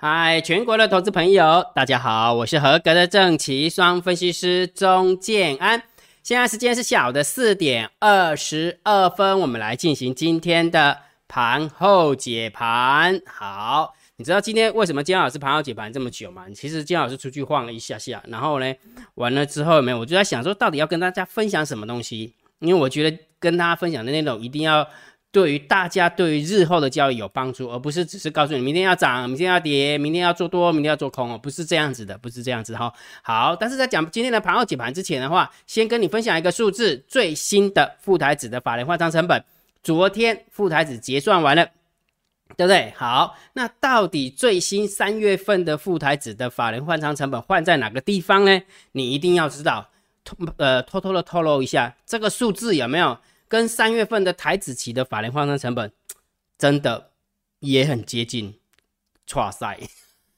[0.00, 5.82] 嗨，全国的投资朋友，大家好，我是合格的正奇双分析师钟建安。
[6.22, 13.20] 现在时间是下午的四点二十二分，我们来进行今天的盘后解盘。
[13.26, 16.44] 好，你知道今天为什么姜老师盘后解盘这么久吗？
[16.54, 18.72] 其实姜老师出去晃了一下下，然后呢，
[19.16, 19.98] 完了之后没有？
[19.98, 22.32] 我就在想说，到底要跟大家分享什么东西？
[22.60, 24.88] 因为我觉得跟大家分享的内容一定要。
[25.30, 32.90] 对于大家对于日后的交易有帮助，而不是只是告诉你明天要涨，明天要跌，明天要做多，明天要做空哦，不是这样子的，不是这样子哈。
[33.22, 39.44] 好，但是在讲今天的盘后解盘之前的话，先跟你分享一个数字，最新的富台指的法人换仓成本，
[39.82, 41.66] 昨天富台指结算完了，
[42.56, 42.94] 对不对？
[42.96, 48.62] 好，那到底最新三月份的富台指的法人换仓成本换在哪个地方呢？
[48.92, 49.90] 你一定要知道，
[50.24, 53.18] 偷呃偷偷的透露一下，这个数字有没有？
[53.48, 55.90] 跟三月份的台子期的法人换算成本，
[56.58, 57.10] 真的
[57.60, 58.58] 也很接近，
[59.34, 59.78] 哇塞！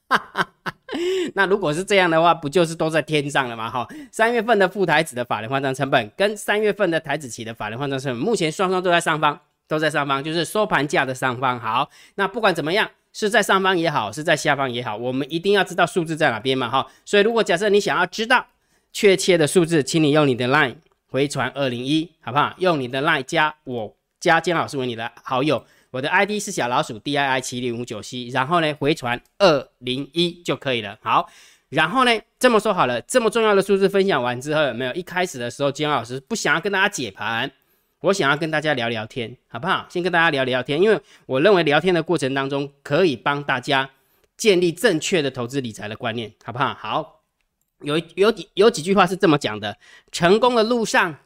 [1.35, 3.69] 那如果是这样的话，不就是都在天上了吗？
[3.69, 11.57] 哈，三月份的副台子的法人换算成本，跟三月份的台子期的法人换算成本，目前双双都在上方，都在上方，就是收盘价的上方。
[11.59, 16.69] 好，那不管怎么样，是在上方也好，是在下方也好，我们一定要知道数字在哪边嘛？
[16.69, 18.45] 哈，所以如果假设你想要知道
[18.91, 20.75] 确切的数字，请你用你的 Line。
[21.11, 22.55] 回传二零一，好不好？
[22.57, 30.97] 用你的 line 加我加姜老师为你的好友，我的 ID 是小老鼠 D I I 七零五九 C，然后呢回传二零一就可以了。
[31.01, 31.29] 好，
[31.67, 37.51] 然后呢这么说好了，这么重要的数字分享完之后，有没有一开始的时候姜老师不想要跟大家解盘，
[37.99, 39.85] 我想要跟大家聊聊天，好不好？
[39.89, 43.89] 先跟大家聊聊天，因为我认为聊天的过程当中可以帮大家
[44.37, 46.73] 建立正确的投资理财的观念，好不好？
[46.73, 47.20] 好。
[47.83, 49.77] 有有几有几句话是这么讲的：
[50.11, 51.17] 成功的路上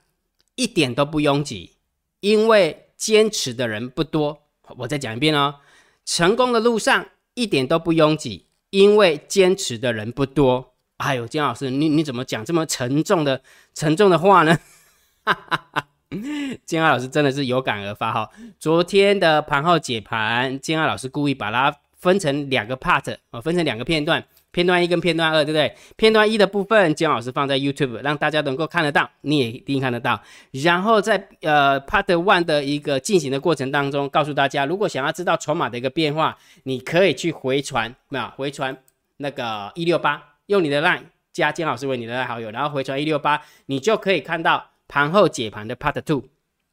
[0.56, 1.78] 一点都不拥挤，
[2.20, 4.44] 因为坚持的人不多。
[4.78, 5.56] 我再讲一遍哦，
[6.06, 10.74] 成功的路上一点都不拥挤，因为坚持的人不多。
[10.98, 13.42] 哎呦，金老师，你你怎么讲这么沉重的
[13.74, 14.58] 沉重的话呢？
[15.24, 15.88] 哈哈哈，
[16.66, 18.30] 金老师真的是有感而发哈。
[18.60, 24.26] 昨天的盘后解盘，金老师故意把它分成两个 part，哦，分成两个片段。
[24.56, 25.76] 片段一跟片段二，对不对？
[25.98, 30.18] 片段一的部分，姜老师放在 YouTube，让大家能够看得到，你也一定看得到。
[30.52, 38.78] 然后在呃 Part One 的一个进行的过程当中，告诉大家，如果想要知道筹码的一个变化，你可以去回传，没有回传
[39.18, 41.02] 那个一六八，用你的 Line
[41.34, 46.24] 加姜老师为你的好友，然后回传一六八，你就可以看到盘后解盘的 Part Two，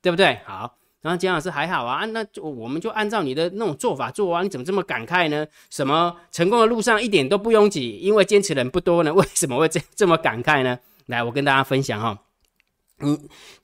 [0.00, 0.38] 对不对？
[0.44, 0.76] 好。
[1.02, 5.44] 然后姜老师还好啊，那就我们就按照你的那种做法做啊，你怎么这么感慨呢？
[5.68, 9.12] 什么成功的路上一点都不拥挤，因为坚持人不多呢？
[9.14, 10.78] 为什么会这这么感慨呢？
[11.06, 12.16] 来，我跟大家分享哈，
[13.00, 13.18] 嗯，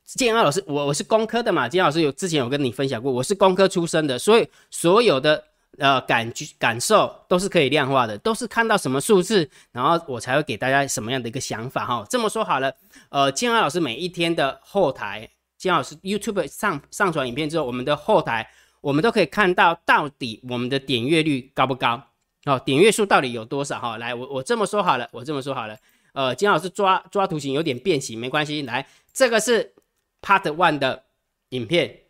[0.05, 5.45] 建安老师，我我是工科的嘛，建安老师有之前有跟你分享过，我是工科出身的，所以所有的
[5.79, 12.05] 呃感觉感受都是可以量化的，都是看到什么数字，然后我才会给大家什么样的一个想法哈。
[12.11, 12.75] 这么说好了，
[13.11, 15.31] 呃，建安老师每一天的后台。
[15.59, 18.49] 金老师 YouTube 上上传影片之后，我们的后台
[18.81, 22.01] 我们都可以看到到底我们的点阅率高不高
[22.45, 23.99] 哦，点阅数到底有多少哈？
[23.99, 25.77] 来，我我这么说好了，我这么说好了，
[26.13, 29.75] 呃，金老师抓抓图形有点变形，没关系，来，这个是
[30.23, 31.03] Part One 的
[31.51, 32.03] 影片，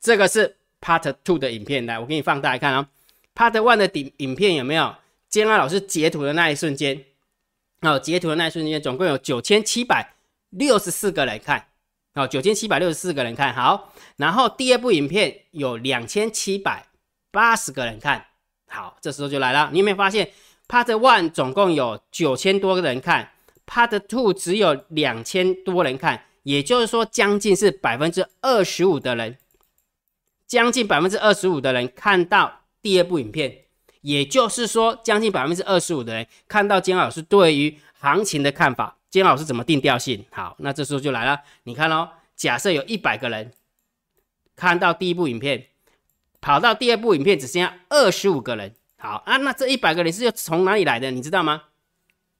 [0.00, 2.88] 这个是 Part Two 的影片，来，我给你放大来看啊
[3.34, 4.94] ，Part One 的影影片有没有？
[5.28, 7.04] 金老师截图的那一瞬间，
[7.80, 10.14] 哦，截图的那一瞬间，总共有九千七百
[10.50, 11.66] 六十四个来看。
[12.16, 16.86] 好，九千七百六十四个人看好，然后第二部影片有两千七百
[17.32, 18.24] 八十个人看
[18.68, 20.30] 好，这时候就来了，你有没有发现
[20.68, 23.32] ，Part One 总共有九千多个人看
[23.66, 29.36] ，Part Two 只有两千多人看，也就是说将近是百分之二十五的人，
[30.46, 33.64] 将近百分之二十五的人看到第二部影片，
[34.02, 38.98] 也就是说将近百分之二十五的人看到金老师对于行情的看法。
[39.14, 40.24] 金老师怎么定调性？
[40.32, 41.40] 好，那这时候就来了。
[41.62, 43.52] 你看哦，假设有一百个人
[44.56, 45.68] 看到第一部影片，
[46.40, 48.74] 跑到第二部影片只剩下二十五个人。
[48.98, 51.12] 好啊，那这一百个人是要从哪里来的？
[51.12, 51.62] 你知道吗？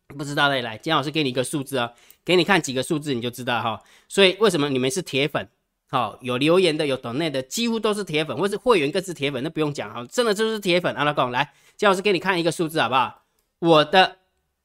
[0.08, 1.92] 不知道的来，金老师给你一个数字哦，
[2.24, 3.80] 给你看几个数字你就知道哈。
[4.08, 5.48] 所以为什么你们是铁粉？
[5.88, 10.92] 好，有留言的，有懂内的，几乎都是铁粉，或是会员更是铁粉，那不用讲哈，真的就是铁粉。
[10.96, 13.22] 阿拉贡来，金老师给你看一个数字好不好？
[13.60, 14.16] 我的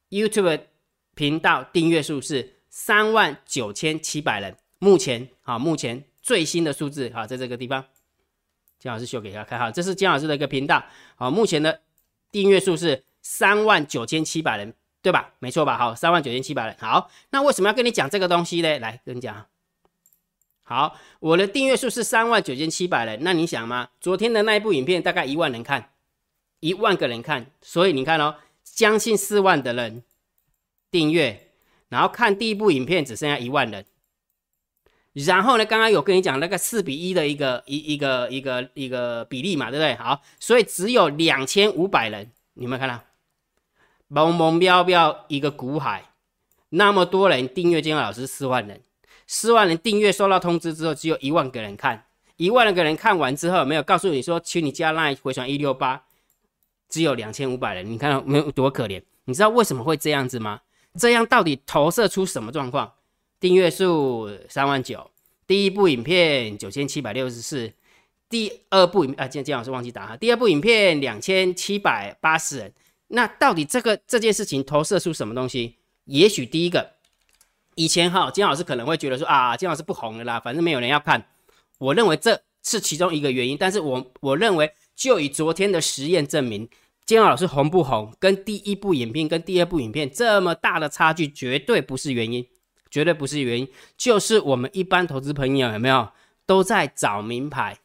[0.08, 0.62] YouTube。
[1.20, 7.84] 频道订阅数是三万九千七百人，目前好，目前最新的数字好，在这个地方，
[8.78, 10.82] 姜老师秀给大家看哈，这是姜老师的一个频道，
[11.16, 11.82] 好，目前的
[12.32, 14.72] 订阅数是三万九千七百人，
[15.02, 15.34] 对吧？
[15.40, 15.76] 没错吧？
[15.76, 18.78] 好，三万九千七百人，好，那为什么要跟你讲这个东西呢？
[18.78, 19.44] 来跟你讲，
[20.62, 23.90] 好，我的订阅数是三万九千七百人，那你想吗？
[24.00, 25.90] 昨天的那一部影片大概一万人看，
[26.60, 30.02] 一万个人看，所以你看哦，将近四万的人
[30.90, 31.50] 订阅，
[31.88, 33.84] 然后看第一部影片只剩下一万人。
[35.12, 39.94] 然后呢，刚刚有跟你讲那个四比一的一个一一个一个一个比例嘛，对不对？
[39.96, 43.02] 好，所以只有两千五百人，你们看到？
[44.06, 46.10] 蒙蒙标标一个股海，
[46.70, 48.80] 那么多人订阅金老师四万人，
[49.26, 52.06] 四万人订阅收到通知之后，只有一万个人看，
[52.36, 56.04] 一万个人看完之后，没有告诉你说去你家那回传一六八，
[56.88, 59.02] 只有两千五百人，你看到没有多可怜？
[59.24, 60.60] 你知道为什么会这样子吗？
[60.98, 62.92] 这样到底投射出什么状况？
[63.38, 65.10] 订阅数三万九，
[65.46, 67.72] 第一部影片九千七百六十四，
[68.28, 72.72] 第二部影啊，今天金老师忘记打哈，第二部影片两千七百八十人。
[73.08, 75.76] 那到底这个这件事情投射出什么东西？
[76.04, 76.92] 也许第一个，
[77.74, 81.26] 以前哈金老师可能会觉得说啊，金老师不红了啦，反正没有人要看。
[81.78, 86.68] 我认为这是其中一个原因，但是我我认为就以昨天的实验证明，
[87.10, 92.46] 金老师红不红，跟第一部影片跟第二部影片这么大的差距，绝对不是原因，
[92.88, 96.08] 绝对不是原因，就是我们一般投资朋友有没有
[96.46, 97.78] 都在找名牌，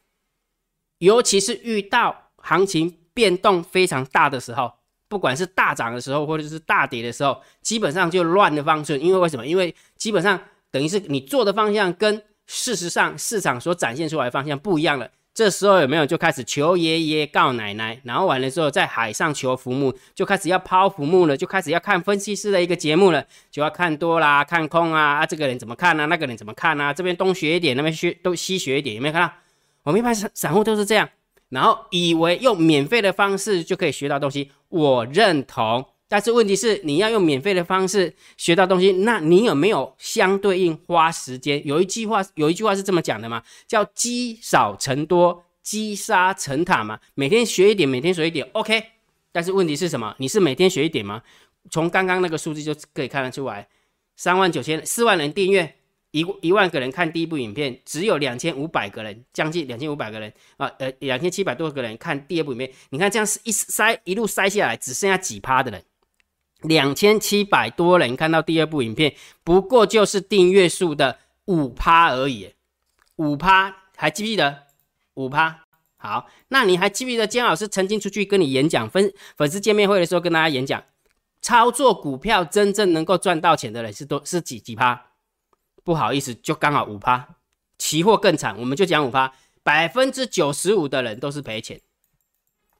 [0.98, 4.72] 尤其是遇到行情变动非常大的时候。
[5.08, 9.00] 不管是大涨的时候，或者是大跌的时候，基本上就乱的方寸。
[9.04, 9.44] 因为为什么？
[9.44, 10.40] 因为基本上
[10.70, 15.10] 等于是你做的方向跟事实上市场所展现出来的方向不一样了。
[15.36, 18.00] 这时候有没有就开始求爷爷告奶奶？
[18.04, 25.26] 然后完了之后在海上求浮木，就开始要抛浮木了，就开始要看分析师的一个节目了，就要看多啦，看空啊啊！
[25.26, 26.06] 这个人怎么看啊？
[26.06, 26.90] 那个人怎么看啊？
[26.90, 29.34] 这边东学一点，那边学都西学一点，有没有看到？
[29.82, 31.06] 我们一般散散户都是这样。
[31.50, 35.86] 然后以为用免费的方式就可以学到东西，我认同。
[36.08, 41.66] 但是问题是，你要用免费的方式学到东西，那你有没有相对应花时间？
[41.66, 47.00] 有一句话，有一句话是这么讲的嘛，叫积少成多，积沙成塔嘛。
[47.14, 48.82] 每天学一点，每天学一点，OK。
[49.32, 50.14] 但是问题是什么？
[50.18, 51.22] 你是每天学一点吗？
[51.70, 53.66] 从刚刚那个数字就可以看得出来，
[54.14, 55.74] 三万九千四万人订阅。
[56.12, 62.72] 一一万个人看第一部影片，只有两千五百个人，将近两千五百个人啊，呃，两千七百多个人看第二部影片。
[62.88, 65.84] 你看这样是一塞一路塞下来，只剩下几趴的人，
[66.62, 69.14] 两千七百多人看到第二部影片，
[69.44, 72.54] 不过就是订阅数的五趴而已，
[73.16, 74.64] 五趴还记不记得？
[75.14, 75.60] 五趴。
[75.98, 80.84] 好，那你还记不记得姜老师曾经出去跟你演讲，粉粉丝见面会的时候跟大家演讲，
[81.40, 85.06] 操作股票真正能够赚到钱的人是多是几几趴？
[85.82, 87.28] 不好意思，就刚好五趴，
[87.78, 89.32] 期货更惨，我们就讲五趴，
[89.62, 91.80] 百分之九十五的人都是赔钱，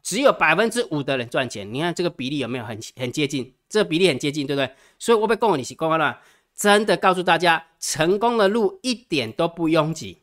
[0.06, 1.74] 只有百分之五的人赚钱。
[1.74, 3.52] 你看这个比例有没有很很接近？
[3.68, 4.70] 这个比例很接近，对不对？
[5.00, 6.20] 所以我被供你是公开了，
[6.54, 10.18] 真的告诉大家，成功的路一点都不拥挤，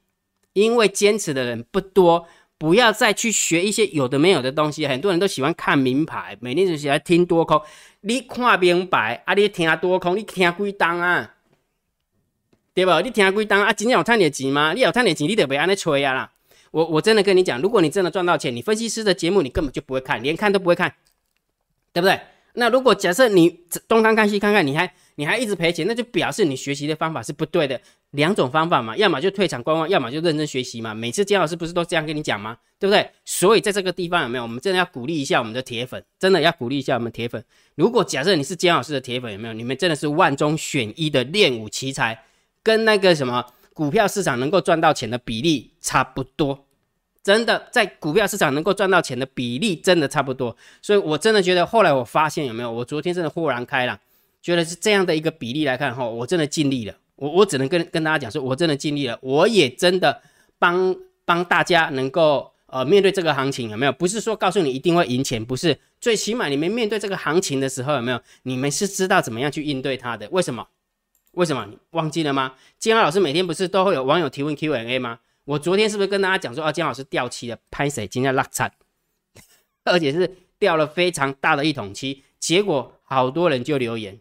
[0.53, 2.25] 因为坚持的人不多。
[2.57, 7.61] 不要再去学一些有的没有的东西，很多人都喜欢看名牌，每天就喜欢听多空。
[7.99, 9.33] 你看明白啊？
[9.33, 11.33] 你听多空，你听几档啊？
[12.73, 13.01] 对吧？
[13.01, 13.73] 你听几单啊？
[13.73, 14.71] 真正有赚点钱吗？
[14.71, 16.31] 你有赚点钱，你就别安尼吹啊啦！
[16.73, 20.91] 我我真的跟你讲，如果你真的赚到钱，你分析师的节目你根本就不会看，连看都不会看，
[21.93, 22.19] 对不对？
[22.55, 27.79] 那如果假设你东看看西看看，你还你还一直赔钱，那就表示你学习的方法是不对的。
[28.11, 30.95] 两种方法嘛，要么就退场观望，要么就认真学习嘛。
[30.95, 32.57] 每次姜老师不是都这样跟你讲吗？
[32.79, 33.07] 对不对？
[33.23, 34.43] 所以在这个地方有没有？
[34.43, 37.43] 我们真的要鼓励一下我们的铁粉，真的要鼓励一下我们铁粉。
[37.75, 39.53] 如果假设你是姜老师的铁粉，有没有？
[39.53, 42.23] 你们真的是万中选一的练武奇才。
[42.65, 46.65] 跟那个什么股票市场能够赚到钱的比例差不多，
[47.23, 53.99] 真的在股票市场能够赚到钱的比例真的差不多，所以我真的觉得后来我发现有没有，我昨天真的豁然开朗，
[54.41, 60.21] 觉得是这样的一个比例来看哈，我真的尽力了，我我只能跟跟大家讲说，我真的尽力了，我也真的
[60.59, 63.91] 帮帮大家能够呃面对这个行情有没有？
[63.91, 68.21] 不是说告诉你一定会赢钱，不是，最起码你们面对这个行情的时候有没有？
[68.43, 70.27] 你们是知道怎么样去应对它的？
[70.29, 70.67] 为什么？
[71.33, 72.55] 为什么你忘记了吗？
[72.79, 75.19] 金老师每天不是都会有网友提问 Q&A 吗？
[75.45, 78.71] 我昨天是不是跟大家讲说啊，金老师掉漆了，拍谁今天拉惨，
[79.83, 82.23] 而且是掉了非常大的一桶漆。
[82.39, 84.19] 结果好多人就留言，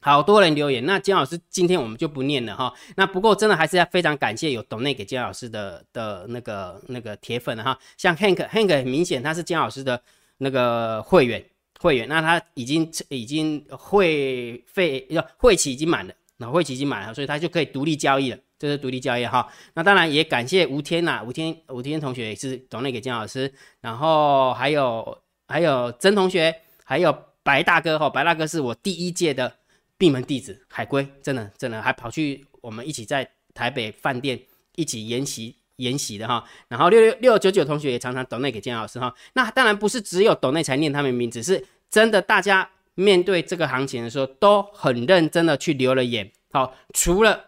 [0.00, 0.86] 好多人留言。
[0.86, 2.72] 那姜老师今天我们就不念了哈。
[2.96, 7.78] 那不过真的还是要非常感谢有懂内给姜老师的的那个那个铁粉哈。
[7.96, 10.02] 像 Hank，Hank 很明显他是姜老师的
[10.38, 11.44] 那个会员。
[11.84, 19.46] 会员，那他已经已经会费要会期已经满了，那会期已经满了，所以他就可以独立交易了，这是独立交易哈。
[19.74, 29.54] 那当然也感谢吴天呐，吴天吴天同学也是懂那给姜老师，然后还有还有曾同学，还有白大哥哈，白大哥是我第一届的
[29.98, 34.40] 闭门弟子，海龟真的真的还跑去我们一起在台北饭店
[34.74, 36.42] 一起研习研习的哈。
[36.68, 39.14] 然后六六六九九同学也常常抖内给建老师哈。
[39.34, 41.62] 那当然不是只有抖内才念他们名字，是
[41.94, 46.28] 真的大家面对这个行情的时候都很认真的去留了眼。
[46.50, 47.44] 好，除了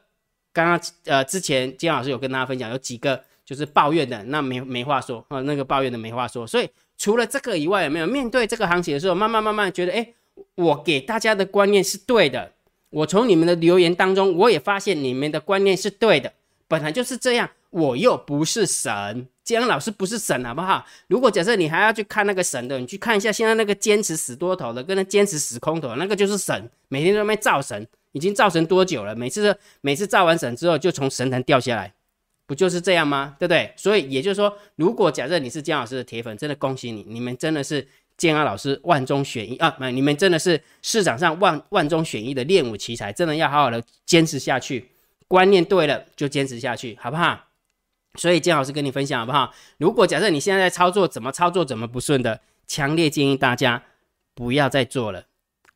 [0.53, 6.47] 刚刚呃之前金老师有跟大家分享有几个就是抱怨的，那没没话说啊，那个抱怨的没话说。
[6.47, 10.15] 所以除了这个以外，有没有面对这个行情的时候，慢慢慢慢觉得哎，
[10.55, 12.53] 我给大家的观念是对的。
[12.91, 16.33] 我从你们的留言当中，我也发现你们的观念是对的，
[16.69, 17.50] 本来就是这样。
[17.76, 20.85] 我又不是神，姜老师不是神，好不好？
[21.09, 29.14] 如果假设你还要去看那个神的，你去看一下现在那个坚持死多头的，跟那坚持死空头，那个就是神，每天都在造神，已经造神多久了？
[29.14, 31.92] 每次每次造完神之后，就从神坛掉下来，
[32.47, 33.37] 不就是这样吗？
[33.38, 33.73] 对不对？
[33.76, 37.87] 所以也就是说，如果假设你是姜老师的铁粉，真的恭喜你，你们真的是。
[38.18, 39.76] 建安老师万中选一啊！
[39.78, 44.88] 没，你们真的是市场上万万中选一的练武奇才，真的要好好的坚持下去。
[45.28, 47.46] 观念对了就坚持下去，好不好？
[48.17, 49.53] 所以建老师跟你分享好不好？
[49.79, 53.83] 如果假设你现在在操作怎么操作怎么不顺的，强烈建议大家
[54.35, 55.27] 不要再做了。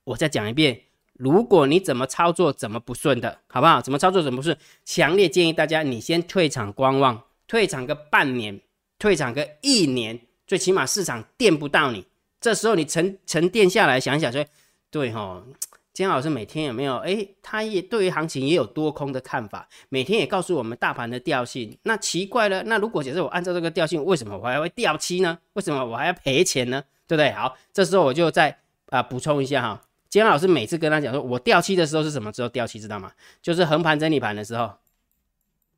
[0.05, 0.81] 我再讲一遍，
[1.13, 3.81] 如果你怎么操作怎么不顺的，好不好？
[3.81, 4.57] 怎么操作怎么不顺？
[4.85, 8.61] 强烈建议大家你先退场观望，退场个半年，
[8.99, 12.07] 退场个一年，最起码市场垫不到你。
[12.41, 14.45] 这时候你沉沉淀下来想想说，
[14.91, 15.45] 对哈，
[15.93, 16.97] 金老师每天有没有？
[16.99, 21.77] 哎，他也对于行情也有多空的看法，每天也告诉我们大盘的调性。
[21.83, 25.39] 那奇怪了，那如果假设我按照这个调性，为什么我还会掉期呢？
[25.55, 26.83] 为什么我还要赔钱呢？
[27.07, 27.33] 对不对？
[27.33, 28.57] 好，这时候我就再
[28.91, 32.79] 啊补充一下哈，金老师每次跟他讲说，我掉期的时候是什么时候掉期？
[32.79, 33.13] 知道吗？
[33.43, 34.73] 就是横盘整理盘的时候，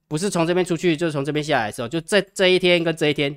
[0.08, 3.34] 不是从这边出去，就是从这边下来的时候，就这这一天跟这一天。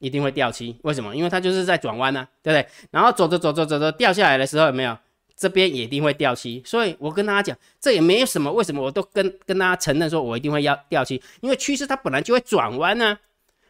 [0.00, 1.16] 一定会掉期，为什么？
[1.16, 2.68] 因为它就是在转弯呢，对不对？
[2.92, 4.96] 然后走着走着走着掉下来的时候，有没有？
[5.38, 6.60] 这边也一定会掉期。
[6.66, 13.16] 所以我跟大家讲，这也没有什么，为什么我都跟跟大家承认说，我一定会要掉期，因为趋势它本来就会转弯呢，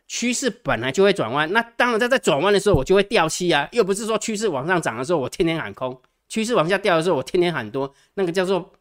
[0.06, 1.52] 趋势本来就会转弯。
[1.52, 5.92] 那当然在在转弯的时候，我就会掉期啊，又不是说趋势往上涨的时候，我天天喊空；
[6.28, 7.94] 趋势往下掉的时候，我天天喊多。
[8.14, 8.72] 那个叫做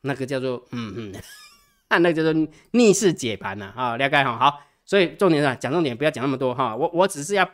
[0.00, 1.12] 那个叫做嗯嗯，
[1.88, 2.34] 那个叫做
[2.72, 4.60] 逆势解盘呐啊，了解哈好。
[4.84, 6.74] 所以重点是讲重点，不要讲那么多哈。
[6.74, 7.48] 我我只是要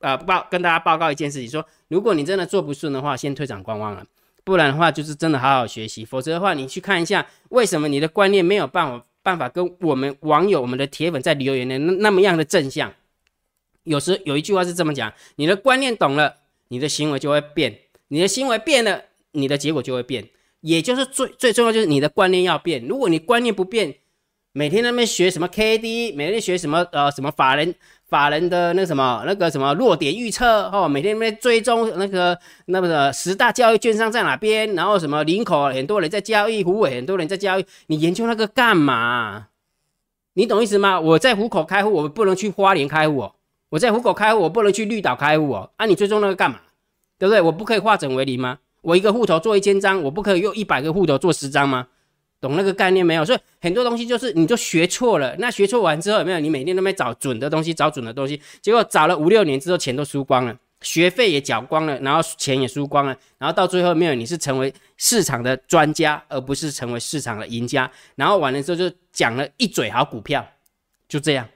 [0.00, 4.04] 呃报跟大家报告一件事情，说如果你真的做不顺的话，先退场观望了，
[4.44, 12.92] 不然的话就是真的好好学习，否则的话你去看一下为什么你的观念没有办法办法跟我们网友、我们的铁粉在留言的那那么样的正向。
[13.84, 16.36] 有时有一句话是这么讲：你的观念懂了，
[16.68, 17.72] 你的行为就会变；
[18.08, 19.02] 你的行为变了，
[19.32, 20.28] 你的结果就会变。
[20.60, 22.84] 也就是最最重要就是你的观念要变。
[22.86, 23.94] 如果你观念不变，
[24.52, 27.74] 每天那边学什么 K D，每天学什么呃什么法人
[28.08, 39.48] 法人的那什么那个什么弱点预测哦，每天在追踪那个那个十大交易券商在哪边，然后什么林口很多人在交易，虎尾很多人在交易，你研究那个干嘛？
[40.32, 40.98] 你懂意思吗？
[40.98, 43.32] 我在虎口开户，我不能去花莲开户哦；
[43.70, 45.70] 我在虎口开户，我不能去绿岛开户哦。
[45.76, 46.58] 啊，你追踪那个干嘛？
[47.18, 47.40] 对不对？
[47.42, 48.58] 我不可以化整为零吗？
[48.80, 51.88] 我一个户头做一千张，我不可以用一百个户头做十张吗？
[52.40, 53.24] 懂那个概念没有？
[53.24, 55.34] 所以很多东西就是你就学错了。
[55.38, 56.38] 那学错完之后有没有？
[56.38, 67.90] 你每天都没找准的东西，找准的东西，结果找了五六年之后，钱都输光了，学费也缴光了，然后钱也输光了，然后到最后没有，你是成为市场的专家，而不是成为市场的赢家。
[68.14, 70.46] 然后完了之后就讲了一嘴好股票，
[71.08, 71.48] 就这样，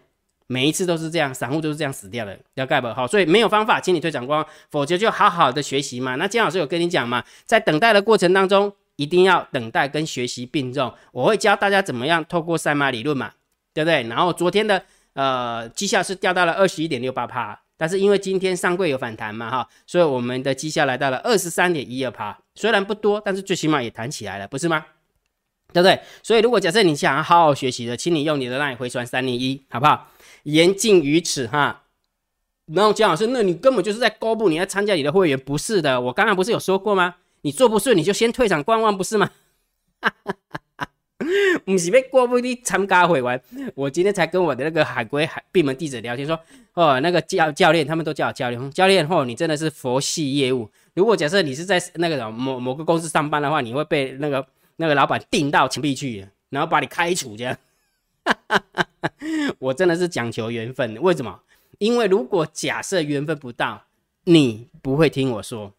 [0.48, 6.16] 每一次都是这样，散户都是这样死掉的，要盖不好，所以没有方法，请你退场光，否则就好好的学习嘛。
[6.16, 8.72] 那姜老师有跟你讲嘛，在等待的过程当中。
[9.02, 13.32] 一定要等待跟学习并重，我会教大家怎么样透过赛马理论嘛，
[13.74, 14.02] 对不对？
[14.04, 24.86] 然后昨天的呃绩效是掉到了二十一点六八帕，但是因为今天上柜有反弹嘛哈，所以我们的绩效来到了二十三点一二帕，虽然不多，但是最起码也弹起来了，不是吗？
[25.72, 26.00] 对不对？
[26.22, 30.08] 所以如果假设你想要好好学习的，请你用你的那回传三零一，好不好？
[30.44, 31.82] 言尽于此哈。
[32.66, 37.16] 然后姜老师，那你根本就是在公布你要参加你的会员，不是的，我刚刚不是有说过吗？
[37.42, 39.30] 你做不顺，你就先退场观望，不是吗？
[41.64, 43.40] 不是被过不的参加会玩。
[43.76, 46.38] 我今天才跟我的那个海归海闭门弟子聊天，说
[46.74, 48.70] 哦，那个教教练，他们都叫我教练。
[48.72, 50.68] 教练，哦，你真的是佛系业务。
[50.94, 54.44] 如果假设你是在那个某某个公司上班的话，你会被那个
[54.76, 57.56] 那个老板钉到墙壁去，然后把你开除这样。
[59.60, 61.40] 我真的是讲求缘分，为什么？
[61.78, 63.84] 因为如果假设缘分不到，
[64.24, 65.72] 你不会听我说。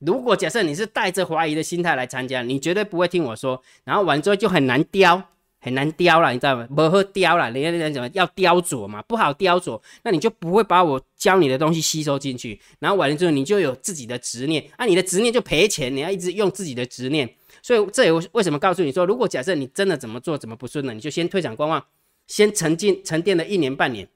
[0.00, 5.22] 如果假设你是带着怀疑的心态来参加，你绝对不会听我说，然后完之后就很难雕，
[5.60, 6.66] 很难雕了，你知道吗？
[6.74, 17.28] 不会雕了，人家人讲要雕琢嘛，不好雕琢，那你就不会把我教你的东西吸收进去，然后完了之后你就有自己的执念，啊，你的执念就赔钱，你要一直用自己的执念，
[17.62, 21.84] 所以这也为什么告诉你说，如果假设你真的怎么做怎么不顺呢，你就先退场观望，
[22.26, 24.08] 先沉浸沉淀了一年半年，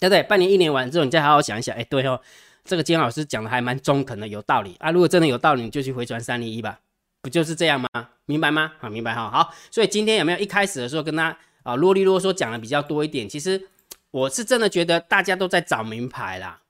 [0.00, 0.22] 对不对？
[0.22, 2.18] 半年一年完之后，你再好好想一想，哎，对哦，
[2.64, 4.90] 这个金老师讲的还蛮中肯的，有道理啊。
[4.90, 6.78] 如果真的有道理，你就去回传三零一吧，
[7.20, 7.88] 不就是这样吗？
[8.26, 8.72] 明白吗？
[8.78, 9.30] 好，明白哈。
[9.30, 13.28] 好，所以今天有没有一开始的时候跟他啊啰里啰嗦讲的比较多一点？
[13.28, 13.68] 其实
[14.10, 16.60] 我是真的觉得大家都在找名牌啦。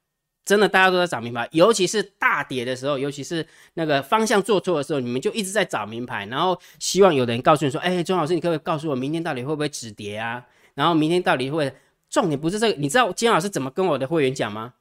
[0.44, 10.44] 真的，大家都在找名牌，尤其是大跌的时候，尤其是那个方向做错的时候，你们就一直在找名牌，然后希望有人告诉你说：“哎，钟老师，你可不可以告诉我，明天到底会不会止跌啊？
[10.74, 11.72] 然后明天到底会……
[12.10, 14.74] 重点不是这个，你知道金老师怎么跟我的会员讲吗？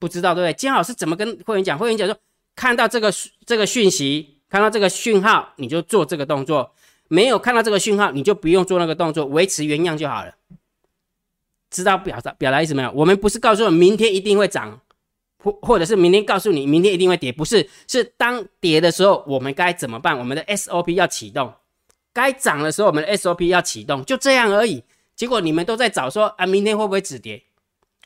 [0.00, 0.52] 不知道对不对？
[0.54, 1.78] 金老师怎么跟会员讲？
[1.78, 2.16] 会员讲说，
[2.56, 3.12] 看到这个
[3.46, 6.72] 这个讯息，看到这个讯号，你就做这个动作；
[7.06, 10.34] 没有看到这个讯号，你就不用做那个动作，维持原样就好了。
[11.70, 12.90] 知道表达表达意思没有？
[12.92, 14.80] 我们不是告诉我明天一定会涨。
[15.42, 20.18] 或或者是明天告诉你，明天一定会跌，不是，是当跌的时候，我们该怎么办？
[20.18, 21.50] 我们的 SOP 要启动，
[22.12, 24.84] 该涨的时候，我们的 SOP 要启动，就这样而已。
[25.16, 27.42] 结果你们都在找说啊，明天会不会止跌？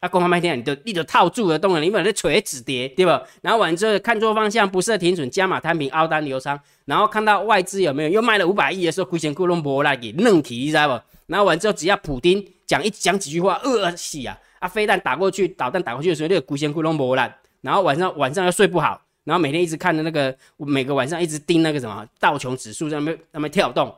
[0.05, 3.23] 啊，公方半天你就你就套住了，动了，你们在锤止跌，对吧？
[3.41, 11.03] 然后完之后看错方向，不设停损，加码摊平，凹单流仓，然后看到外资有没有又卖了五百亿的时候，亏钱窟窿波来给弄起，你知道不？
[11.27, 14.39] 然后完之后，只要普丁讲一讲几句话，呃，死啊！
[14.59, 23.95] 啊，飞弹打过去，导弹打过去的时候，那个骨弦窟窿磨了，然后晚上晚上又睡不好，然后每天一直看着那个，每个晚上一直盯那个什么道琼指数在那边那边跳动，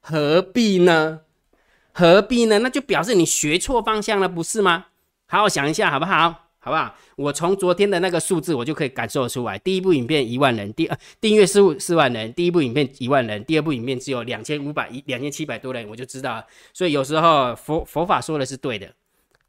[0.00, 1.20] 何必呢？
[1.92, 2.58] 何必呢？
[2.58, 4.84] 那就表示你学错方向了，不是吗？
[5.28, 6.46] 好好想一下，好不好？
[6.58, 6.92] 好不好？
[7.16, 16.44] 我从昨天的那个数字，我就可以感受得出来，第一部影片一万人，第二订阅四四万人，第一部影片一万人，第二部影片只有两千五百一两千七百多人，我就知道。
[16.72, 18.92] 所以有时候佛佛法说的是对的。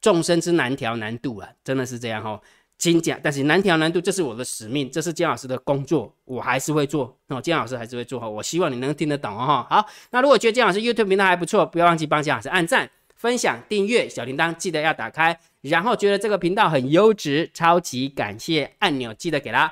[0.01, 2.39] 众生之难调难度啊，真的是这样哈。
[2.77, 7.41] 金讲，但是难调难度，这是我的使命，这是姜老师的工作，我还是会做哦。
[7.41, 8.29] 姜老师还是会做哈。
[8.29, 9.67] 我希望你能听得懂哈。
[9.69, 12.89] 好，那如果觉得姜老师 YouTube 频道还不错，不要忘记帮姜老师按赞、
[13.19, 15.37] 分享、订阅小铃铛，记得要打开。
[15.59, 19.71] 然后觉得这个频道很优质，超级感谢按钮，记得给它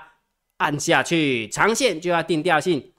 [0.57, 1.47] 按下去。
[1.47, 2.91] 长线就要定调性。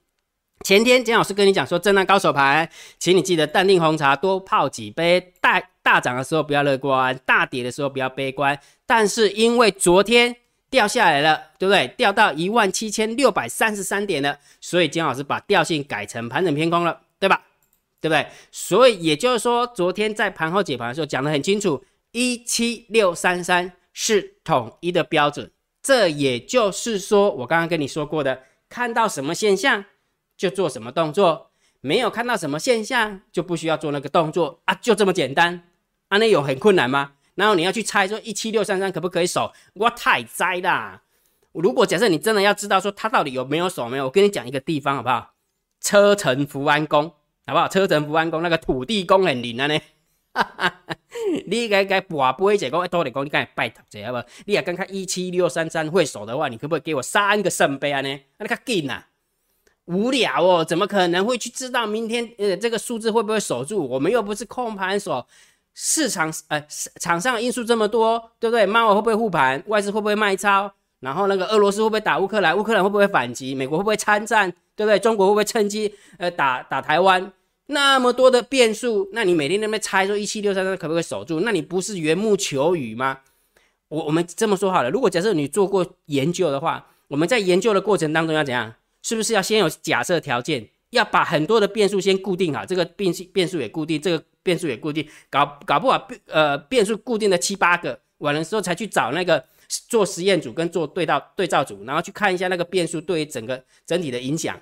[0.64, 2.66] 前天姜老师跟你讲说，震荡高手盘，
[2.98, 5.34] 请你记得淡定红茶多泡几杯。
[5.42, 8.58] 大大涨的时候不要乐观，大跌的时候不要悲观。
[8.86, 10.34] 但是因为昨天
[10.70, 11.86] 掉下来了，对不对？
[11.88, 17.42] 掉到一万七千六百三十三点了，所以姜老师把调性改成盘整偏空了，对吧？
[18.00, 18.26] 对不对？
[18.50, 25.50] 所以也就是说，昨天在盘后解盘的时候讲得很清楚，一七六三三是统一的标准。
[25.82, 29.84] 这也就是说，我刚刚跟你说过的，看到什么现象？
[30.36, 35.64] 就做什么动作，没有看到什么现象，就不需要做那个动作啊，就这么简单。
[36.08, 37.14] 啊，那有很困难吗？
[37.34, 39.52] 然后你要去猜说一七六三三可不可以守？
[39.74, 41.02] 我太栽啦！
[41.52, 45.34] 如果假设你真的要知道说它到底有没有守没有，我跟你讲一个地方好不好？
[45.80, 47.12] 车臣福安宫
[47.48, 47.66] 好不好？
[47.66, 49.80] 车城福安公那个土地公很灵啊呢。
[51.46, 54.28] 你该该跋杯者讲，多你讲你该拜托者好不？
[54.44, 58.20] 你也刚看一七六三三会守的话，你可不可以给我三个圣杯啊呢？
[58.36, 59.02] 那你较紧呐。
[59.86, 63.82] 无聊哦，怎么可能会去知道明天呃这个数字会不会守住？
[63.88, 65.26] 我们又不是控盘手，
[65.72, 66.62] 市场呃
[67.00, 68.66] 场上因素这么多，对不对？
[68.66, 69.64] 猫会不会护盘？
[69.68, 70.70] 外资会不会卖超？
[71.00, 72.54] 然后那个俄罗斯会不会打乌克兰？
[72.56, 73.54] 乌克兰会不会反击？
[73.54, 74.52] 美国会不会参战？
[74.76, 74.98] 对不对？
[74.98, 77.32] 中国会不会趁机呃打打台湾？
[77.70, 81.40] 那么多的变数，那你每天那边猜说一七六三三可不可以守住？
[81.40, 83.20] 那你不是缘木求鱼吗？
[83.88, 88.74] 我我们这么说好了，如果假设你做过研究的话，我们在研究的过程当中要怎样？
[89.02, 99.44] 是不是要先有假设条件，要把很多的变数先固定好，这个变数变数也固定，这个变数也固定，搞搞不好变呃变数固定的七八个，完了之后才去找那个
[99.88, 104.58] 做实验组跟做对照对照组，然后去看一下那个变数对于整个整体的影响。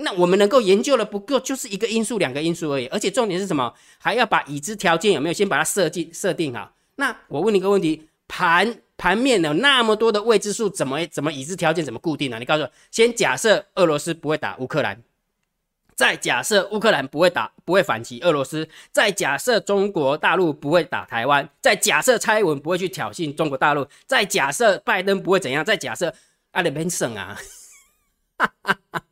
[0.00, 3.72] 那我们能够研究的不够，就是一个因素两个因素而已，而且重点是什么？
[3.98, 6.72] 还要把已知条件有没有先把它设计设定好？
[6.96, 8.80] 那我问你一个问题，盘。
[9.00, 12.38] 盘面有那么多的未知数，怎么怎么已知条件怎么固定呢？
[12.40, 15.00] 你告诉我，先假设俄罗斯不会打乌克兰，
[15.94, 26.12] 再假设乌克兰不会打不会反击俄罗斯，再假设中国大陆不会打台湾，再假设蔡英文不会去挑衅中国大陆，再假设拜登不会怎样，再假设
[26.50, 27.38] 阿里边省啊，
[28.36, 29.02] 哈哈哈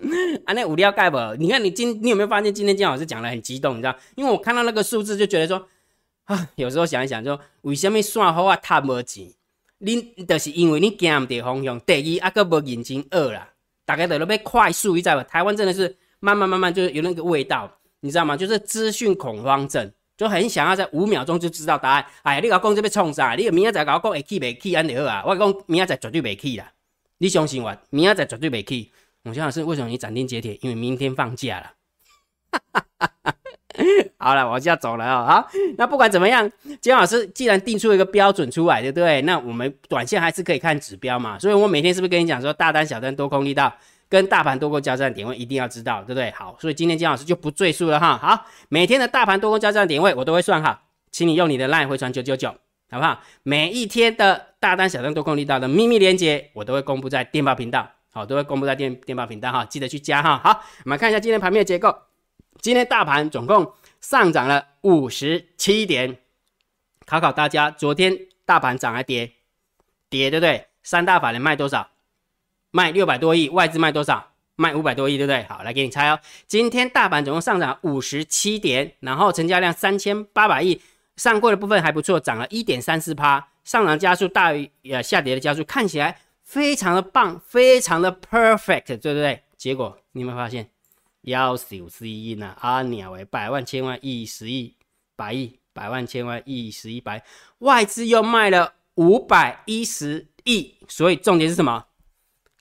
[0.00, 1.16] 哈 啊那无聊盖不？
[1.38, 3.74] 你看你今你有没有发现今天金老师讲的很激动？
[3.74, 5.66] 你知道，因为我看到那个数字就觉得说。
[6.26, 9.32] 啊，有时候想一想，就为什么算好啊，他无钱？
[9.78, 13.48] 你就是因为你行唔对方向，第二啊个无认真学啦，
[13.84, 15.22] 大家都要快速，你知道吧？
[15.22, 18.36] 台湾真的是慢慢慢慢，就有那个味道，你知道吗？
[18.36, 22.04] 就是资讯恐慌症，就很想要在五秒钟就知道答案。
[22.22, 23.36] 哎，你老公这边创啥？
[23.36, 25.22] 你明仔载搞讲会去未去安尼好啊？
[25.24, 26.72] 我讲明仔载绝对未去啦，
[27.18, 28.90] 你相信我，明仔载绝对未去。
[29.26, 30.56] 我想是为什么你斩钉截铁？
[30.62, 31.72] 因为明天放假了。
[34.18, 35.26] 好了，我就要走了哦。
[35.28, 39.20] 好，那不管怎么样，金老师既然定出一个标准出来，对不对？
[39.22, 41.38] 那我们短线还是可以看指标嘛。
[41.38, 43.72] 所以我每天是不是跟你讲说，大单、小单、多空力道
[44.08, 46.30] 跟大盘多空交战点位一定要知道，对不对？
[46.30, 48.16] 好，所以今天金老师就不赘述了哈。
[48.16, 52.48] 好，每天的大盘多空交战点位我都会算好，请你用你的 LINE 回传九九九，
[52.90, 53.20] 好不好？
[53.42, 60.40] 每一天的大单、小单、多空力道的秘密连接，我都会公布在电报频道，好，都会公布在电电报频道哈，记得去加哈。
[60.42, 61.94] 好，我们看一下今天盘面结构，
[62.62, 63.74] 今天大盘总共。
[64.00, 66.16] 上涨了五十七点，
[67.04, 69.32] 考考大家，昨天大盘涨还跌？
[70.08, 70.66] 跌对不对？
[70.82, 71.90] 三大法人卖多少？
[72.70, 74.32] 卖六百多亿，外资卖多少？
[74.54, 75.42] 卖五百多亿，对不对？
[75.44, 76.18] 好，来给你猜哦。
[76.46, 80.80] 今天大盘总共上涨五十七点，然后成交量三千八百亿，
[81.16, 89.42] 上柜的部分还不错，涨了一点三四趴，上涨加速大于呃下跌的加速，看起来非常的棒，非常的 perfect，对不对？
[89.56, 90.70] 结果你有没有发现？
[91.22, 92.54] 幺九四亿呢？
[92.60, 94.76] 阿鸟为百万千万亿十亿
[95.16, 97.24] 百亿百万千万亿十亿百，
[97.58, 101.86] 外资又卖了五百一十亿，所以重点是什么？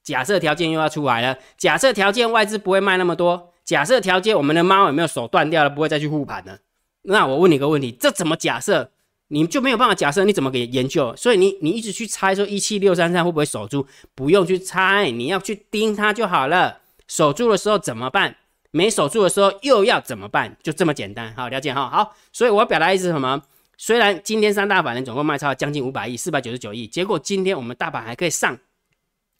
[0.01, 1.37] 假设条件又要出来了。
[1.55, 3.53] 假设条件外资不会卖那么多。
[3.63, 6.57] 假设条件我们的猫有没有手断掉了，不会再去护盘了？
[7.03, 8.91] 那我问你个问题，这怎么假设？
[9.29, 10.23] 你就没有办法假设？
[10.23, 11.15] 你怎么给研究？
[11.15, 13.87] 所以你你一直去猜说一七六三三会不会守住？
[14.13, 16.79] 不用去猜，你要去盯它就好了。
[17.07, 18.35] 守住的时候怎么办？
[18.71, 20.57] 没守住的时候又要怎么办？
[20.61, 21.89] 就这么简单，好了解哈。
[21.89, 23.41] 好，所以我表达意思是什么？
[23.77, 28.57] 虽然今天三大法人总共卖超将近五百亿，四百九十九亿，结果今天我们大盘还可以上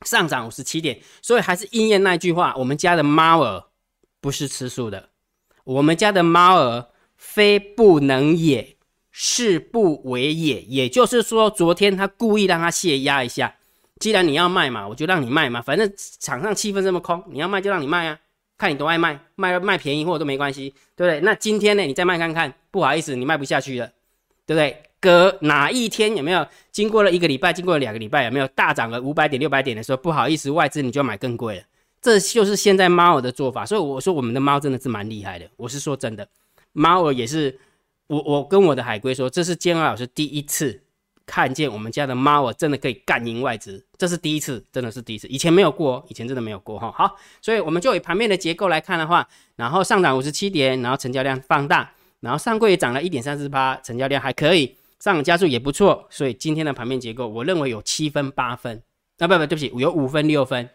[0.06, 3.64] 上涨五十七点，所以还是应验那句话：我们家的猫儿
[4.20, 5.10] 不是吃素的，
[5.64, 8.75] 我们家的猫儿非不能也，
[9.18, 10.62] 是不为也。
[10.64, 13.56] 也就是说，昨天他故意让他泄压一下。
[13.98, 18.20] 既然你要卖嘛，我就让你卖嘛，反正场上气氛这么空，你要卖就让你卖啊。
[18.58, 21.22] 看你多爱卖，卖卖便宜货都没关系，对不对？
[21.22, 23.90] 那今天呢，你再卖看看，不好意思，你卖不下去了，
[24.46, 24.84] 对不对？
[25.00, 31.64] 隔哪一天有没有经过了一个礼拜，经过了两个礼拜，有没有大涨了五百点、六百点的时候，不好意思，外资你就要买更贵了。
[32.02, 35.46] 这就是现在猫儿的做法，所以我说我们的猫真的是蛮厉害的。
[35.58, 36.28] 我是说真的，
[36.74, 37.58] 猫儿也是，
[38.08, 40.82] 我我跟我的海龟说，这是建二老师第一次。
[41.28, 46.92] 看见我们家的猫啊，真的可以干赢外资，这是第一次，真的是第一次，以前没有过，以前真的没有过哈。
[46.92, 58.84] 好，所以我们就以盘面的结构来看的话，然后上涨五十七点，然后成交量放大，然后上柜也涨了一点三四八，成交量还可以，上涨加速也不错，所以今天的盘面结构，我认为有七分八分，
[59.18, 60.70] 啊不不，对不起，有五分六分，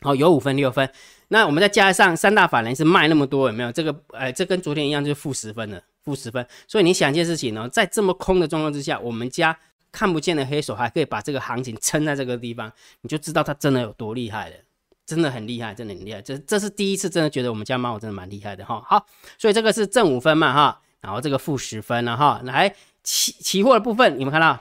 [0.00, 0.90] 好，有五分六分，
[1.28, 3.70] 那我们再加上三大法人是卖那么多，有没有？
[3.70, 5.80] 这个，呃，这跟昨天一样，就是负十分了。
[6.08, 9.54] 负十分，所以你想一件事情呢，在这么空的状况之下，我们家
[9.92, 14.56] 看不见的黑手还可以把这个行情撑在这个地方，你就知道它真的有多厉害了，
[15.04, 16.22] 真的很厉害，真的很厉害。
[16.22, 18.82] 这这是第一次真的觉得我们家猫真的蛮厉害的哈。
[18.86, 22.40] 好，所以这个是正五分嘛哈，然后这个负十分了哈。
[22.44, 24.58] 来期期货的部分，你们看到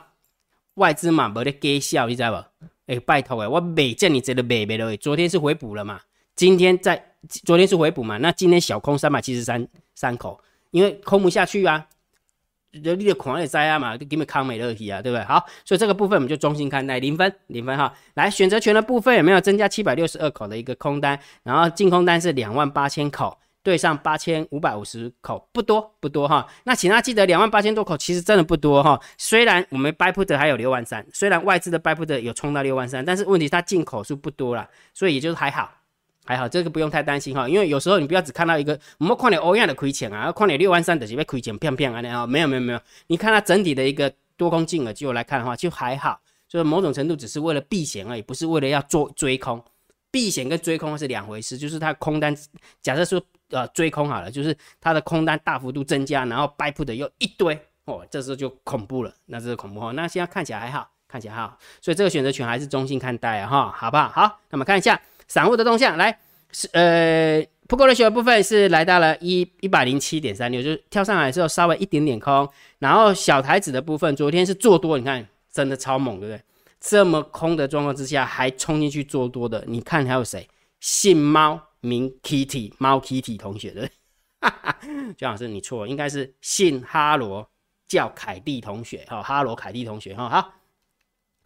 [0.75, 2.65] 外资嘛没得给笑，你知道不？
[2.93, 5.99] 哎，拜托哎，我每见你这个美美的，昨天是回补了嘛，
[6.35, 10.39] 今天在昨天是回补嘛，那今天小空三百七十三三口。
[10.71, 11.87] 因为空不下去啊，
[12.71, 15.23] 人力的狂也灾啊嘛，就给你们康美乐体啊，对不对？
[15.23, 17.93] 好，所以这个部分我们就中心看待，零分，零分哈。
[18.15, 21.19] 来，选择权的部分有没有增加七百六十二口的一个空单？
[21.43, 26.47] 然后净空单是两万八千口，对上八千五百五十口，不多不多哈。
[26.65, 28.99] 那请大家记得，两万八千多口其实真的不多哈。
[29.17, 35.71] 虽然我们 buy put 还有六万三，虽然外资的 buy put 有冲到六万三，但是问题它进口数不多啦，所以也就是还好。
[36.27, 49.63] 还好，这个不用太担心哈，因为有时候你不要只看到一个，我们看你欧亚的亏钱啊，看你六万三的是被亏钱，骗骗啊，啊，没有没有没有，你看它整体的一个多空净额就来看的话，就还好，所以某种程度只是为了避险而已，不是为了要做追空，
[50.11, 52.35] 避险跟追空是两回事，就是它空单，
[52.81, 64.09] 假设说呃追空好了，就是它的空单大幅度增加，然后 buy put 又一堆哦，这时候就恐怖了，那这是恐怖哈，那现在看起来还好，看起来还好，所以这个选择权还是中性看待啊哈，好不好？
[64.09, 64.99] 好，那么看一下。
[65.27, 66.17] 散户的动向来
[66.51, 76.41] 是呃，不过的小部分是来到了一一百零七点三六，就是跳上来之后稍微一点点空，然后小台子的部分昨天是做多，你看真的超猛，对不对？
[76.79, 80.47] 这么空的状况之下还冲进去做多的，你看还有谁？
[80.79, 83.89] 姓猫名 Kitty 猫 Kitty 同学的，
[84.39, 84.77] 哈哈，
[85.17, 87.49] 姜老师你错，应该是姓哈罗
[87.87, 90.53] 叫凯蒂同学，哈，哈罗凯蒂同学，哈，好。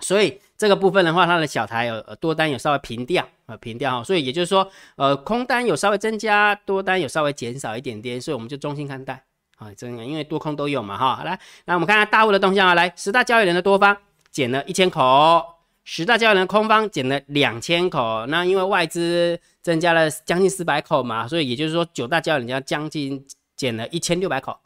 [0.02, 9.24] 所以这个部分的话，它的小台有多单有稍微平掉啊，平掉哈，所以也就是说，呃，空单有稍微增加，多单有稍微减少一点点，所以我们就中心看待
[9.58, 11.24] 啊，真的，因为多空都有嘛哈。
[11.24, 13.96] 来，那我们看看大户的动向啊，来，十大交易人的多方
[14.30, 15.44] 减了一千口，
[15.84, 23.26] 十大交易人空方减了两千口，那因为外资增加了将近四百口嘛，所以也就是说九大交易人家将近。
[23.58, 24.58] 减了一千六百口，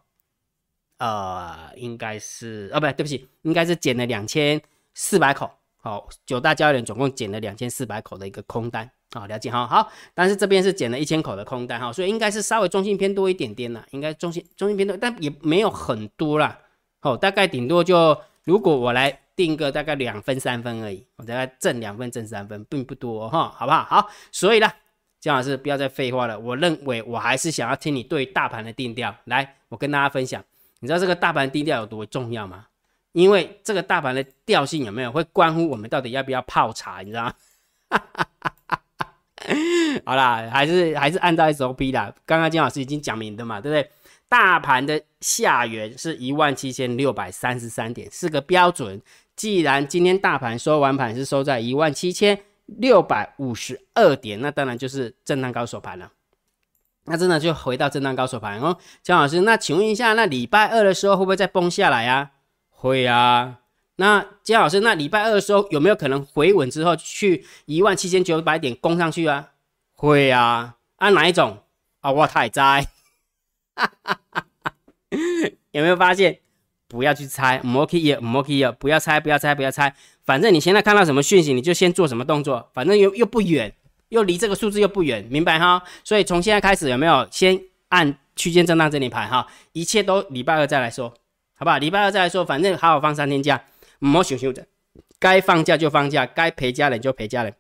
[1.00, 4.62] 呃，应该是，哦，不对，对不起，应该是减了两千
[4.96, 5.52] 四百口。
[5.80, 8.90] 好，九大交易人总共减了两千四百口的一个空单。
[9.12, 9.68] 好，了解哈。
[9.68, 16.58] 好，但是这边是减了一千口的空单哈，所以应该是稍微中性偏多一点点啦，应该中性中性偏多，但也没有很多啦。
[17.02, 23.84] 哦，大概顶多就如果我来定个大概两分三分而已，我大概挣两分挣三分，并不多哈，好不好？
[23.84, 24.68] 好，所以呢，
[25.20, 29.16] 江老师不要再废话了，我认为我还是想要听你对大盘的定调。
[29.26, 30.44] 来，我跟大家分享，
[30.80, 32.66] 你知道这个大盘定调有多重要吗？
[33.16, 37.34] 因为这个大盘的调性有没有会关乎我们到底要不要泡茶，你知道吗？
[40.06, 42.14] 好啦，还是还是按照 SOP 啦。
[42.26, 43.90] 刚刚金老师已经讲明的嘛，对不对？
[44.28, 49.02] 大盘的下缘是一万七千六百三十三点，是个标准。
[49.38, 56.12] 既然今天大盘收完盘是收在一万七千六百五十二点，那当然就是震荡高手盘了。
[57.06, 58.78] 那真的就回到震荡高手盘哦。
[59.02, 62.32] 江老师，那请问一下，那礼拜二的时候会不会再崩下来啊？
[62.86, 63.62] 会啊。
[63.96, 69.54] 那江老师，那礼拜二的时候有没有可能回稳之后去一万七千九百点攻上去啊？
[69.96, 70.76] 会啊。
[70.98, 71.64] 按哪一种
[72.02, 72.12] 啊？
[72.12, 72.88] 我太栽。
[75.72, 76.38] 有没有发现？
[76.88, 79.96] 不要去猜，莫 k 也莫 k 也，不要猜，不要猜，不要猜。
[80.24, 82.70] 反正你现在看到什么讯息，你就先做什么动作。
[82.72, 83.74] 反正又又不远，
[84.10, 85.82] 又离这个数字又不远，明白哈？
[86.04, 89.48] 所以从现在开始，有没有先按区间震荡整理盘哈？
[89.72, 91.12] 一切都礼拜二再来说，
[91.56, 91.78] 好不好？
[91.78, 93.64] 礼拜二再来说，反正好好放三天假，
[94.00, 94.68] 莫想想的，
[95.18, 97.54] 该放假就放假，该陪家人就陪家人。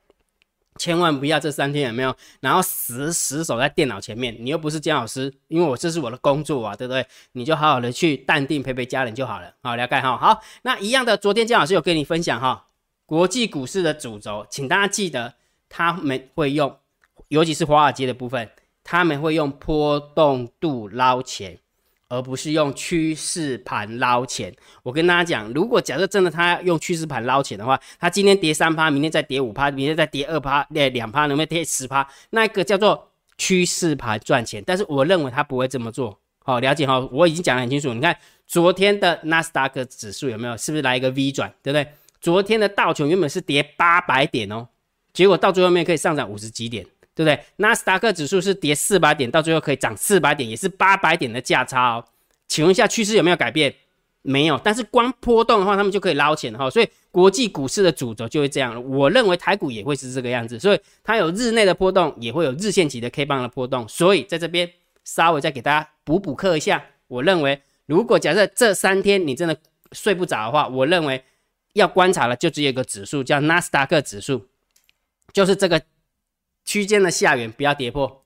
[0.77, 2.13] 千万不要这三天有没有？
[2.41, 7.05] 然后死死守在电脑前面，你又不是姜老师，因为我这是我的工作啊，对不对？
[7.31, 9.53] 你就好好的去淡定陪陪家人就好了。
[9.63, 10.17] 好，了解哈。
[10.17, 12.67] 好，那一样的，昨天姜老师有跟你分享哈，
[13.05, 15.36] 国际股市的主轴，请大家记得，
[15.69, 16.77] 他们会用，
[17.29, 18.49] 尤其是华尔街的部分，
[18.84, 21.60] 他们会用波动度捞钱。
[22.15, 24.54] 而不是用趋势盘捞钱。
[24.82, 32.08] 我跟大家讲，如果假设真的他用趋势盘捞钱的话，他今天跌三趴，明天再跌五趴，明天再跌二趴，跌两趴，能不能跌十趴？
[32.30, 34.63] 那个叫做趋势盘赚钱。
[34.65, 36.17] 但是我认为他不会这么做。
[36.43, 37.93] 好，了解哈，我已经讲得很清楚。
[37.93, 38.15] 你看
[38.47, 40.56] 昨天的纳斯达克指数有没有？
[40.56, 41.51] 是不是来一个 V 转？
[41.62, 41.88] 对不对？
[42.21, 44.67] 昨天的道琼原本是跌八百点哦，
[45.13, 46.86] 结果到最后面可以上涨五十几点。
[47.15, 47.39] 对不对？
[47.56, 52.06] 纳斯达克指数是跌四百点，到最后可以涨四百点，也是八百点的价差哦。
[52.45, 53.73] 请问一下，趋势有没有改变？
[54.21, 54.60] 没有。
[54.62, 56.69] 但是光波动的话，他们就可以捞钱哈。
[56.69, 58.84] 所以国际股市的主轴就会这样。
[58.89, 63.88] 我认为台股也会是这个样子，所以它有日内的波动，也会有日线级的 K 棒的波动。
[63.88, 64.69] 所以在这边
[65.06, 66.84] 稍微再给大家补补课一下。
[67.08, 69.56] 我认为，如果假设这三天你真的
[69.93, 71.23] 睡不着的话，我认为
[71.73, 74.47] 要观察的就只有一个指数，叫纳斯达克指数，
[75.32, 75.82] 就是这个。
[76.65, 78.25] 区间的下缘不要跌破，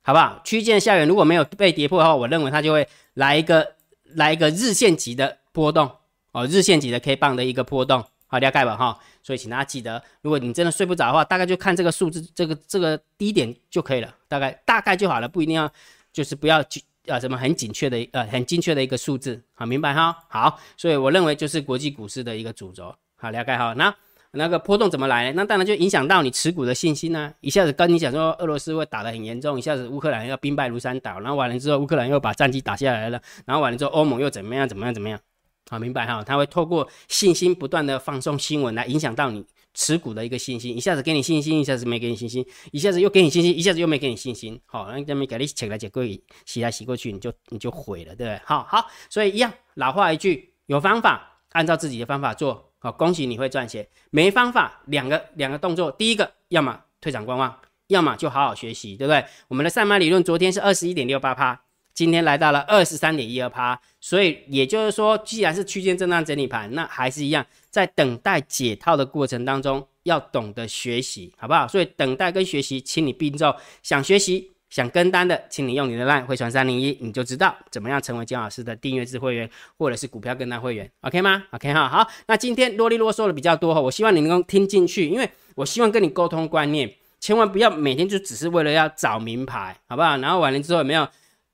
[0.00, 0.40] 好不好？
[0.44, 3.74] 区间下缘如果没有被跌破的话，我认为它就会来一个
[4.14, 5.90] 来一个日线级的波动
[6.32, 8.98] 哦，日线级的 K 棒的一个波动，好了解吧哈。
[9.22, 15.70] 所以请大家记得，如果你真的睡不着的话，大概就看这个数字，这个这个低点就可以了，大概大概就好了，不一定要
[16.12, 20.16] 就是不要去啊什么很精确的呃很精确的一个数字，好明白哈？
[20.28, 23.74] 好，所以我认为就是国际股市的一个主轴，好了解哈。
[23.76, 23.92] 那。
[24.32, 25.32] 那个波动怎么来？
[25.32, 27.32] 那当然就影响到你持股的信心呢。
[27.40, 35.18] 一下子跟你讲说俄罗斯会打得很严重，一下子乌克兰要兵败如山倒，然后完了之后乌克兰又把战机打下来了，然后完了之后欧盟又怎么样怎么样怎么样？
[35.68, 36.22] 好，明白哈？
[36.24, 44.60] 他会透过信心不断的放送新闻来影响到你持股的一个信心，一下子给你信心，一下子没给你信心，一下子又给你信心，一下子又没给你信心。
[44.66, 48.40] 好，那这么给你起来切过去，洗来洗过去，你就你就毁了，对不对？
[48.44, 52.69] 好好，所以一样老话一句，有方法，按照自己的方法做。
[52.82, 53.86] 好，恭喜你会赚钱。
[54.10, 57.54] 没方法，两个两个动作，第一个要么退场观望，
[57.88, 59.22] 要么就好好学习，对不对？
[59.48, 61.60] 我们的上班理论昨天是二十一点六八趴，
[61.92, 71.68] 今天来到了二十三点一二趴，所以也就是说，既然是区间震荡整理盘，那还是一样，在等待解套的过程当中，要懂得学习，好不好？
[71.68, 73.54] 所以等待跟学习，请你并重。
[73.82, 74.52] 想学习。
[74.70, 90.16] 想跟单的，请你用你的 line 汇传三零一，你就知道怎么样成为姜老师的订阅制会员，或者是股票跟单会员，OK 吗？OK 哈，好，那今天啰里啰嗦的比较多哈，我希望你能够听进去，因为我希望跟你沟通观念，千万不要每天就只是为了要找名牌，好不好？
[90.18, 91.08] 然后完了之后有没有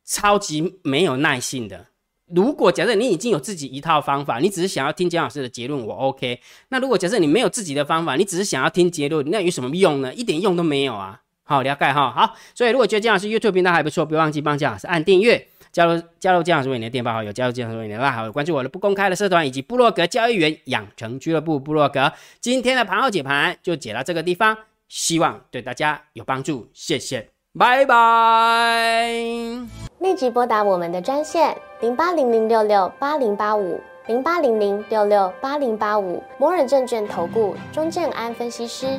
[0.05, 1.87] 超级没有耐性的？
[2.26, 6.40] 如果假设你已经有自己一套方法，你只是想要听姜老师的结论，我 OK。
[6.68, 10.12] 那如果假设你没有自己的方法，你只是想要听结论，那有什么用呢？
[10.12, 11.22] 一点用都没有啊！
[11.48, 22.12] 好了解哈，好，所以如果觉得姜老师 YouTube 频道还不错，别忘记帮姜老师按订阅，加入加入姜老师为你的电报好友，加入姜老师为你的拉好友，关注我的不公开的社团以及部落格交易员养成俱乐部部落格。
[22.40, 29.06] 今天的盘后解盘就解到这个地方，希望对大家有帮助，谢谢，拜拜。
[30.00, 38.98] 立即拨打我们的专线零八零零六六八零八五零八零零六六八零八五摩尔证券投顾钟正安分析师。